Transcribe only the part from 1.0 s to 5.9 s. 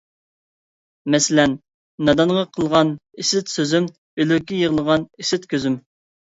مەسىلەن: نادانغا قىلغان ئىسىت سۆزۈم، ئۆلۈككە يىغلىغان ئىسىت كۆزۈم.